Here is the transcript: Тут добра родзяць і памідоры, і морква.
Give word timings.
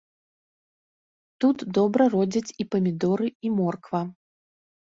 Тут 1.45 1.57
добра 1.79 2.03
родзяць 2.15 2.55
і 2.65 2.67
памідоры, 2.73 3.25
і 3.47 3.53
морква. 3.59 4.01